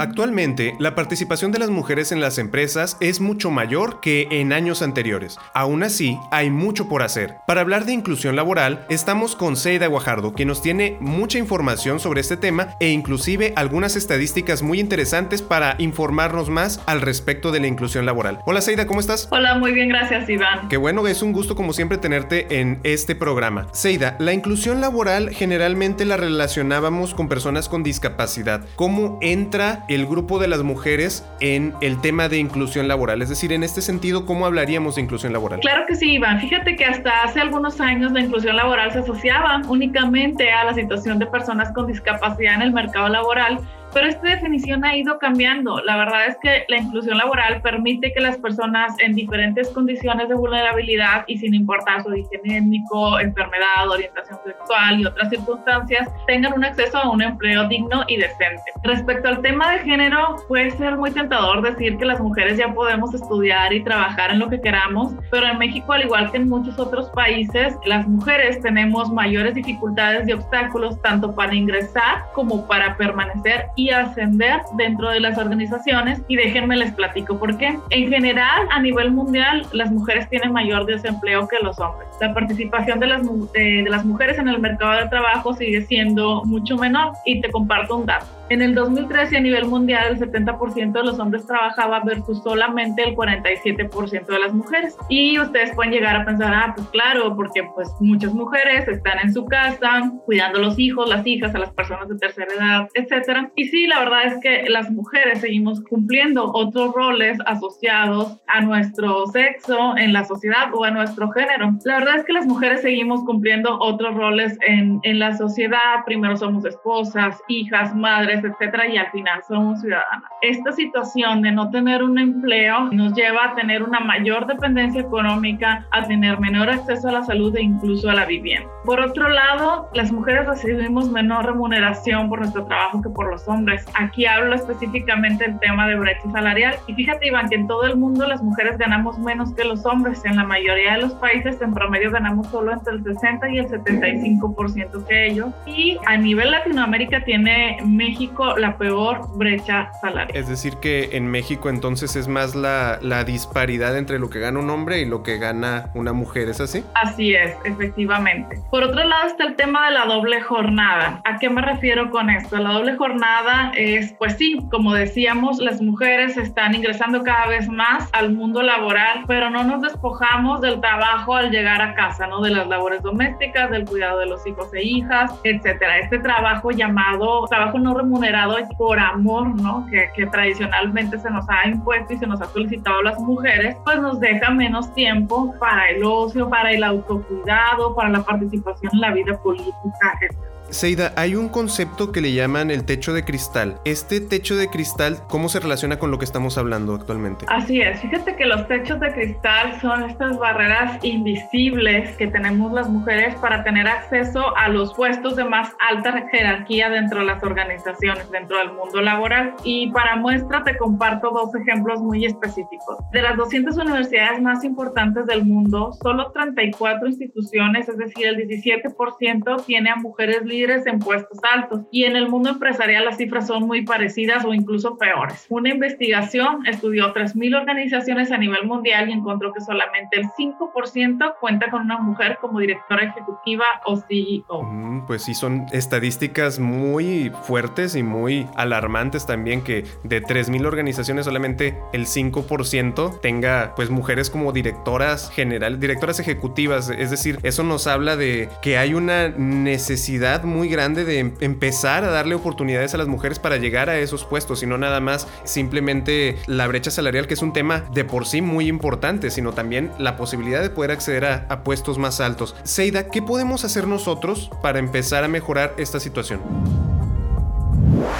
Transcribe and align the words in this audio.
Actualmente, 0.00 0.76
la 0.78 0.94
participación 0.94 1.52
de 1.52 1.58
las 1.58 1.68
mujeres 1.68 2.10
en 2.10 2.22
las 2.22 2.38
empresas 2.38 2.96
es 3.00 3.20
mucho 3.20 3.50
mayor 3.50 4.00
que 4.00 4.28
en 4.30 4.54
años 4.54 4.80
anteriores. 4.80 5.36
Aún 5.52 5.82
así, 5.82 6.18
hay 6.30 6.48
mucho 6.48 6.88
por 6.88 7.02
hacer. 7.02 7.36
Para 7.46 7.60
hablar 7.60 7.84
de 7.84 7.92
inclusión 7.92 8.34
laboral, 8.34 8.86
estamos 8.88 9.36
con 9.36 9.58
Seida 9.58 9.88
Guajardo, 9.88 10.32
quien 10.32 10.48
nos 10.48 10.62
tiene 10.62 10.96
mucha 11.00 11.36
información 11.36 12.00
sobre 12.00 12.22
este 12.22 12.38
tema 12.38 12.76
e 12.80 12.88
inclusive 12.88 13.52
algunas 13.56 13.94
estadísticas 13.94 14.62
muy 14.62 14.80
interesantes 14.80 15.42
para 15.42 15.74
informarnos 15.76 16.48
más 16.48 16.80
al 16.86 17.02
respecto 17.02 17.52
de 17.52 17.60
la 17.60 17.66
inclusión 17.66 18.06
laboral. 18.06 18.38
Hola 18.46 18.62
Seida, 18.62 18.86
¿cómo 18.86 19.00
estás? 19.00 19.28
Hola, 19.30 19.58
muy 19.58 19.72
bien, 19.72 19.90
gracias 19.90 20.30
Iván. 20.30 20.70
Qué 20.70 20.78
bueno, 20.78 21.06
es 21.08 21.20
un 21.20 21.32
gusto 21.32 21.54
como 21.54 21.74
siempre 21.74 21.98
tenerte 21.98 22.58
en 22.58 22.80
este 22.84 23.14
programa. 23.14 23.66
Seida, 23.72 24.16
la 24.18 24.32
inclusión 24.32 24.80
laboral 24.80 25.28
generalmente 25.28 26.06
la 26.06 26.16
relacionábamos 26.16 27.12
con 27.12 27.28
personas 27.28 27.68
con 27.68 27.82
discapacidad. 27.82 28.64
¿Cómo 28.76 29.18
entra 29.20 29.84
el 29.90 30.06
grupo 30.06 30.38
de 30.38 30.46
las 30.46 30.62
mujeres 30.62 31.26
en 31.40 31.74
el 31.80 32.00
tema 32.00 32.28
de 32.28 32.38
inclusión 32.38 32.86
laboral? 32.86 33.22
Es 33.22 33.28
decir, 33.28 33.52
en 33.52 33.64
este 33.64 33.82
sentido, 33.82 34.24
¿cómo 34.24 34.46
hablaríamos 34.46 34.94
de 34.94 35.02
inclusión 35.02 35.32
laboral? 35.32 35.60
Claro 35.60 35.84
que 35.86 35.96
sí, 35.96 36.12
Iván. 36.12 36.40
Fíjate 36.40 36.76
que 36.76 36.84
hasta 36.84 37.24
hace 37.24 37.40
algunos 37.40 37.80
años 37.80 38.12
la 38.12 38.20
inclusión 38.20 38.54
laboral 38.54 38.92
se 38.92 39.00
asociaba 39.00 39.60
únicamente 39.68 40.50
a 40.52 40.64
la 40.64 40.74
situación 40.74 41.18
de 41.18 41.26
personas 41.26 41.72
con 41.72 41.88
discapacidad 41.88 42.54
en 42.54 42.62
el 42.62 42.72
mercado 42.72 43.08
laboral 43.08 43.60
pero 43.92 44.06
esta 44.06 44.28
definición 44.28 44.84
ha 44.84 44.96
ido 44.96 45.18
cambiando. 45.18 45.80
La 45.82 45.96
verdad 45.96 46.26
es 46.28 46.36
que 46.42 46.64
la 46.68 46.78
inclusión 46.78 47.18
laboral 47.18 47.60
permite 47.62 48.12
que 48.12 48.20
las 48.20 48.36
personas 48.38 48.94
en 49.00 49.14
diferentes 49.14 49.68
condiciones 49.70 50.28
de 50.28 50.34
vulnerabilidad 50.34 51.24
y 51.26 51.38
sin 51.38 51.54
importar 51.54 52.02
su 52.02 52.08
origen 52.08 52.40
étnico, 52.44 53.18
enfermedad, 53.20 53.88
orientación 53.88 54.38
sexual 54.44 55.00
y 55.00 55.06
otras 55.06 55.30
circunstancias, 55.30 56.08
tengan 56.26 56.52
un 56.52 56.64
acceso 56.64 56.98
a 56.98 57.10
un 57.10 57.22
empleo 57.22 57.66
digno 57.68 58.04
y 58.08 58.16
decente. 58.16 58.62
Respecto 58.84 59.28
al 59.28 59.40
tema 59.42 59.72
de 59.72 59.78
género, 59.80 60.36
puede 60.48 60.70
ser 60.72 60.96
muy 60.96 61.10
tentador 61.10 61.62
decir 61.62 61.96
que 61.98 62.04
las 62.04 62.20
mujeres 62.20 62.58
ya 62.58 62.72
podemos 62.72 63.14
estudiar 63.14 63.72
y 63.72 63.82
trabajar 63.82 64.30
en 64.30 64.38
lo 64.38 64.48
que 64.48 64.60
queramos, 64.60 65.12
pero 65.30 65.46
en 65.46 65.58
México, 65.58 65.92
al 65.92 66.04
igual 66.04 66.30
que 66.30 66.38
en 66.38 66.48
muchos 66.48 66.78
otros 66.78 67.10
países, 67.10 67.76
las 67.84 68.06
mujeres 68.06 68.60
tenemos 68.60 69.10
mayores 69.12 69.54
dificultades 69.54 70.28
y 70.28 70.32
obstáculos 70.32 71.00
tanto 71.02 71.34
para 71.34 71.54
ingresar 71.54 72.24
como 72.34 72.66
para 72.66 72.96
permanecer 72.96 73.66
y 73.80 73.88
ascender 73.88 74.60
dentro 74.76 75.08
de 75.08 75.20
las 75.20 75.38
organizaciones 75.38 76.20
y 76.28 76.36
déjenme 76.36 76.76
les 76.76 76.92
platico 76.92 77.38
por 77.38 77.56
qué. 77.56 77.78
En 77.88 78.10
general, 78.10 78.68
a 78.70 78.80
nivel 78.82 79.10
mundial, 79.10 79.66
las 79.72 79.90
mujeres 79.90 80.28
tienen 80.28 80.52
mayor 80.52 80.84
desempleo 80.84 81.48
que 81.48 81.56
los 81.62 81.78
hombres. 81.80 82.08
La 82.20 82.34
participación 82.34 83.00
de 83.00 83.06
las, 83.06 83.22
de, 83.52 83.82
de 83.82 83.90
las 83.90 84.04
mujeres 84.04 84.38
en 84.38 84.48
el 84.48 84.58
mercado 84.58 85.00
de 85.00 85.08
trabajo 85.08 85.54
sigue 85.54 85.80
siendo 85.86 86.44
mucho 86.44 86.76
menor 86.76 87.14
y 87.24 87.40
te 87.40 87.50
comparto 87.50 87.96
un 87.96 88.04
dato. 88.04 88.26
En 88.50 88.62
el 88.62 88.74
2013 88.74 89.36
a 89.36 89.40
nivel 89.40 89.66
mundial 89.66 90.08
el 90.10 90.18
70% 90.18 90.92
de 90.92 91.04
los 91.04 91.20
hombres 91.20 91.46
trabajaba 91.46 92.00
versus 92.00 92.42
solamente 92.42 93.04
el 93.04 93.14
47% 93.14 94.26
de 94.26 94.38
las 94.40 94.52
mujeres. 94.52 94.96
Y 95.08 95.38
ustedes 95.38 95.72
pueden 95.76 95.92
llegar 95.92 96.16
a 96.16 96.24
pensar, 96.24 96.52
ah, 96.52 96.72
pues 96.74 96.88
claro, 96.88 97.36
porque 97.36 97.62
pues 97.76 97.88
muchas 98.00 98.34
mujeres 98.34 98.88
están 98.88 99.20
en 99.20 99.32
su 99.32 99.46
casa 99.46 100.10
cuidando 100.26 100.58
los 100.58 100.76
hijos, 100.80 101.08
las 101.08 101.24
hijas, 101.24 101.54
a 101.54 101.60
las 101.60 101.70
personas 101.70 102.08
de 102.08 102.16
tercera 102.16 102.52
edad, 102.52 102.88
etcétera. 102.94 103.52
Y 103.54 103.68
sí, 103.70 103.86
la 103.86 104.00
verdad 104.00 104.24
es 104.26 104.38
que 104.40 104.64
las 104.68 104.90
mujeres 104.90 105.40
seguimos 105.40 105.80
cumpliendo 105.84 106.50
otros 106.52 106.92
roles 106.94 107.38
asociados 107.46 108.38
a 108.46 108.60
nuestro 108.60 109.26
sexo 109.28 109.96
en 109.96 110.12
la 110.12 110.24
sociedad 110.24 110.74
o 110.74 110.84
a 110.84 110.90
nuestro 110.90 111.30
género. 111.30 111.72
La 111.84 111.98
verdad 111.98 112.16
es 112.16 112.24
que 112.24 112.32
las 112.32 112.46
mujeres 112.46 112.82
seguimos 112.82 113.24
cumpliendo 113.24 113.78
otros 113.78 114.14
roles 114.14 114.58
en, 114.66 115.00
en 115.02 115.18
la 115.18 115.36
sociedad. 115.36 116.04
Primero 116.04 116.36
somos 116.36 116.64
esposas, 116.64 117.40
hijas, 117.48 117.94
madres, 117.94 118.42
etcétera, 118.44 118.88
y 118.88 118.96
al 118.96 119.10
final 119.10 119.40
somos 119.46 119.80
ciudadanas. 119.80 120.30
Esta 120.42 120.72
situación 120.72 121.42
de 121.42 121.52
no 121.52 121.70
tener 121.70 122.02
un 122.02 122.18
empleo 122.18 122.90
nos 122.92 123.14
lleva 123.14 123.44
a 123.44 123.54
tener 123.54 123.82
una 123.82 124.00
mayor 124.00 124.46
dependencia 124.46 125.00
económica, 125.00 125.86
a 125.92 126.06
tener 126.06 126.38
menor 126.40 126.70
acceso 126.70 127.08
a 127.08 127.12
la 127.12 127.22
salud 127.24 127.54
e 127.56 127.62
incluso 127.62 128.10
a 128.10 128.14
la 128.14 128.24
vivienda. 128.24 128.68
Por 128.84 129.00
otro 129.00 129.28
lado, 129.28 129.88
las 129.94 130.10
mujeres 130.10 130.46
recibimos 130.46 131.10
menor 131.10 131.46
remuneración 131.46 132.28
por 132.28 132.40
nuestro 132.40 132.64
trabajo 132.64 133.02
que 133.02 133.10
por 133.10 133.30
los 133.30 133.46
hombres. 133.46 133.59
Aquí 133.94 134.26
hablo 134.26 134.54
específicamente 134.54 135.44
del 135.44 135.58
tema 135.60 135.86
de 135.88 135.96
brecha 135.96 136.30
salarial. 136.32 136.76
Y 136.86 136.94
fíjate, 136.94 137.28
Iván, 137.28 137.48
que 137.48 137.56
en 137.56 137.66
todo 137.66 137.84
el 137.84 137.96
mundo 137.96 138.26
las 138.26 138.42
mujeres 138.42 138.78
ganamos 138.78 139.18
menos 139.18 139.52
que 139.54 139.64
los 139.64 139.84
hombres. 139.86 140.24
En 140.24 140.36
la 140.36 140.44
mayoría 140.44 140.94
de 140.94 141.02
los 141.02 141.12
países, 141.14 141.60
en 141.60 141.74
promedio, 141.74 142.10
ganamos 142.10 142.48
solo 142.48 142.72
entre 142.72 142.94
el 142.94 143.04
60 143.04 143.50
y 143.50 143.58
el 143.58 143.68
75% 143.68 145.06
que 145.06 145.26
ellos. 145.26 145.48
Y 145.66 145.98
a 146.06 146.16
nivel 146.16 146.50
Latinoamérica 146.50 147.24
tiene 147.24 147.78
México 147.84 148.56
la 148.56 148.76
peor 148.76 149.28
brecha 149.36 149.90
salarial. 150.00 150.36
Es 150.36 150.48
decir, 150.48 150.76
que 150.80 151.16
en 151.16 151.26
México 151.30 151.68
entonces 151.68 152.16
es 152.16 152.28
más 152.28 152.54
la, 152.54 152.98
la 153.02 153.24
disparidad 153.24 153.96
entre 153.96 154.18
lo 154.18 154.30
que 154.30 154.40
gana 154.40 154.58
un 154.58 154.70
hombre 154.70 155.00
y 155.00 155.04
lo 155.04 155.22
que 155.22 155.38
gana 155.38 155.90
una 155.94 156.12
mujer, 156.12 156.48
¿es 156.48 156.60
así? 156.60 156.84
Así 156.94 157.34
es, 157.34 157.56
efectivamente. 157.64 158.60
Por 158.70 158.82
otro 158.82 159.02
lado 159.04 159.26
está 159.26 159.44
el 159.44 159.56
tema 159.56 159.86
de 159.86 159.92
la 159.92 160.06
doble 160.06 160.40
jornada. 160.40 161.20
¿A 161.24 161.38
qué 161.38 161.50
me 161.50 161.62
refiero 161.62 162.10
con 162.10 162.30
esto? 162.30 162.56
La 162.58 162.72
doble 162.72 162.96
jornada 162.96 163.49
es, 163.76 164.12
pues 164.14 164.36
sí, 164.36 164.58
como 164.70 164.94
decíamos, 164.94 165.58
las 165.58 165.80
mujeres 165.80 166.36
están 166.36 166.74
ingresando 166.74 167.22
cada 167.22 167.46
vez 167.48 167.68
más 167.68 168.08
al 168.12 168.32
mundo 168.32 168.62
laboral, 168.62 169.24
pero 169.26 169.50
no 169.50 169.64
nos 169.64 169.82
despojamos 169.82 170.60
del 170.60 170.80
trabajo 170.80 171.36
al 171.36 171.50
llegar 171.50 171.82
a 171.82 171.94
casa, 171.94 172.26
¿no? 172.26 172.40
De 172.40 172.50
las 172.50 172.66
labores 172.68 173.02
domésticas, 173.02 173.70
del 173.70 173.84
cuidado 173.84 174.18
de 174.18 174.26
los 174.26 174.46
hijos 174.46 174.72
e 174.74 174.82
hijas, 174.82 175.32
etcétera. 175.44 175.98
Este 175.98 176.18
trabajo 176.18 176.70
llamado 176.70 177.46
trabajo 177.46 177.78
no 177.78 177.94
remunerado 177.94 178.56
por 178.78 178.98
amor, 178.98 179.48
¿no? 179.60 179.86
Que, 179.90 180.10
que, 180.14 180.26
tradicionalmente 180.26 181.18
se 181.18 181.30
nos 181.30 181.48
ha 181.48 181.68
impuesto 181.68 182.14
y 182.14 182.18
se 182.18 182.26
nos 182.26 182.40
ha 182.40 182.46
solicitado 182.46 183.00
a 183.00 183.04
las 183.04 183.18
mujeres, 183.18 183.76
pues 183.84 184.00
nos 184.00 184.20
deja 184.20 184.50
menos 184.50 184.92
tiempo 184.94 185.54
para 185.58 185.90
el 185.90 186.04
ocio, 186.04 186.48
para 186.48 186.72
el 186.72 186.82
autocuidado, 186.84 187.94
para 187.94 188.10
la 188.10 188.22
participación 188.22 188.92
en 188.94 189.00
la 189.00 189.10
vida 189.12 189.40
política, 189.42 190.18
etc. 190.20 190.50
Seida, 190.70 191.12
hay 191.16 191.34
un 191.34 191.48
concepto 191.48 192.12
que 192.12 192.20
le 192.20 192.32
llaman 192.32 192.70
el 192.70 192.84
techo 192.84 193.12
de 193.12 193.24
cristal. 193.24 193.80
Este 193.84 194.20
techo 194.20 194.56
de 194.56 194.68
cristal, 194.68 195.18
¿cómo 195.28 195.48
se 195.48 195.58
relaciona 195.58 195.98
con 195.98 196.12
lo 196.12 196.18
que 196.18 196.24
estamos 196.24 196.58
hablando 196.58 196.94
actualmente? 196.94 197.44
Así 197.48 197.80
es, 197.80 198.00
fíjate 198.00 198.36
que 198.36 198.46
los 198.46 198.68
techos 198.68 199.00
de 199.00 199.12
cristal 199.12 199.80
son 199.80 200.04
estas 200.04 200.38
barreras 200.38 201.04
invisibles 201.04 202.16
que 202.16 202.28
tenemos 202.28 202.72
las 202.72 202.88
mujeres 202.88 203.34
para 203.36 203.64
tener 203.64 203.88
acceso 203.88 204.56
a 204.56 204.68
los 204.68 204.94
puestos 204.94 205.36
de 205.36 205.44
más 205.44 205.72
alta 205.90 206.24
jerarquía 206.30 206.88
dentro 206.88 207.20
de 207.20 207.26
las 207.26 207.42
organizaciones, 207.42 208.30
dentro 208.30 208.58
del 208.58 208.72
mundo 208.72 209.00
laboral. 209.00 209.54
Y 209.64 209.90
para 209.90 210.16
muestra 210.16 210.62
te 210.62 210.76
comparto 210.76 211.30
dos 211.30 211.54
ejemplos 211.54 212.00
muy 212.00 212.24
específicos. 212.24 212.98
De 213.10 213.22
las 213.22 213.36
200 213.36 213.76
universidades 213.76 214.40
más 214.40 214.62
importantes 214.64 215.26
del 215.26 215.44
mundo, 215.44 215.92
solo 216.00 216.30
34 216.30 217.08
instituciones, 217.08 217.88
es 217.88 217.98
decir, 217.98 218.26
el 218.26 218.36
17% 218.48 219.64
tiene 219.64 219.90
a 219.90 219.96
mujeres 219.96 220.44
líderes 220.60 220.86
en 220.86 220.98
puestos 220.98 221.38
altos 221.50 221.80
y 221.90 222.04
en 222.04 222.16
el 222.16 222.28
mundo 222.28 222.50
empresarial 222.50 223.04
las 223.04 223.16
cifras 223.16 223.46
son 223.46 223.66
muy 223.66 223.82
parecidas 223.82 224.44
o 224.44 224.52
incluso 224.52 224.96
peores. 224.96 225.46
Una 225.48 225.70
investigación 225.70 226.66
estudió 226.66 227.14
3.000 227.14 227.58
organizaciones 227.58 228.30
a 228.30 228.38
nivel 228.38 228.66
mundial 228.66 229.08
y 229.08 229.12
encontró 229.12 229.52
que 229.52 229.60
solamente 229.60 230.20
el 230.20 230.26
5% 230.26 231.34
cuenta 231.40 231.70
con 231.70 231.82
una 231.82 231.98
mujer 231.98 232.38
como 232.40 232.60
directora 232.60 233.04
ejecutiva 233.04 233.64
o 233.84 233.96
CEO. 233.96 234.62
Mm, 234.62 235.06
pues 235.06 235.22
sí, 235.24 235.34
son 235.34 235.66
estadísticas 235.72 236.58
muy 236.58 237.32
fuertes 237.44 237.96
y 237.96 238.02
muy 238.02 238.46
alarmantes 238.56 239.26
también 239.26 239.62
que 239.62 239.84
de 240.04 240.22
3.000 240.22 240.66
organizaciones 240.66 241.24
solamente 241.24 241.78
el 241.92 242.06
5% 242.06 243.20
tenga 243.20 243.72
pues 243.76 243.90
mujeres 243.90 244.30
como 244.30 244.52
directoras 244.52 245.30
generales, 245.30 245.80
directoras 245.80 246.20
ejecutivas. 246.20 246.90
Es 246.90 247.10
decir, 247.10 247.38
eso 247.42 247.62
nos 247.62 247.86
habla 247.86 248.16
de 248.16 248.48
que 248.62 248.76
hay 248.76 248.94
una 248.94 249.28
necesidad 249.28 250.44
muy 250.50 250.68
grande 250.68 251.04
de 251.04 251.18
em-, 251.20 251.34
empezar 251.40 252.04
a 252.04 252.10
darle 252.10 252.34
oportunidades 252.34 252.92
a 252.94 252.98
las 252.98 253.08
mujeres 253.08 253.38
para 253.38 253.56
llegar 253.56 253.88
a 253.88 253.98
esos 253.98 254.24
puestos 254.24 254.62
y 254.62 254.66
no 254.66 254.76
nada 254.76 255.00
más 255.00 255.26
simplemente 255.44 256.36
la 256.46 256.66
brecha 256.66 256.90
salarial, 256.90 257.26
que 257.26 257.34
es 257.34 257.42
un 257.42 257.52
tema 257.52 257.84
de 257.92 258.04
por 258.04 258.26
sí 258.26 258.42
muy 258.42 258.68
importante, 258.68 259.30
sino 259.30 259.52
también 259.52 259.90
la 259.98 260.16
posibilidad 260.16 260.60
de 260.60 260.70
poder 260.70 260.90
acceder 260.90 261.24
a, 261.24 261.46
a 261.48 261.64
puestos 261.64 261.98
más 261.98 262.20
altos. 262.20 262.54
Seida, 262.64 263.08
¿qué 263.08 263.22
podemos 263.22 263.64
hacer 263.64 263.86
nosotros 263.86 264.50
para 264.62 264.78
empezar 264.78 265.24
a 265.24 265.28
mejorar 265.28 265.74
esta 265.78 266.00
situación? 266.00 266.40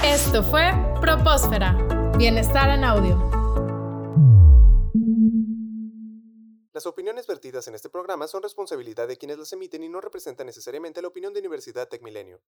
Esto 0.03 0.43
fue 0.43 0.71
Propósfera, 0.99 1.77
Bienestar 2.17 2.69
en 2.69 2.83
Audio. 2.83 3.40
Las 6.81 6.87
opiniones 6.87 7.27
vertidas 7.27 7.67
en 7.67 7.75
este 7.75 7.91
programa 7.91 8.27
son 8.27 8.41
responsabilidad 8.41 9.07
de 9.07 9.15
quienes 9.15 9.37
las 9.37 9.53
emiten 9.53 9.83
y 9.83 9.89
no 9.89 10.01
representan 10.01 10.47
necesariamente 10.47 10.99
la 10.99 11.09
opinión 11.09 11.31
de 11.31 11.39
Universidad 11.39 11.87
Tech 11.87 12.01
Milenio. 12.01 12.41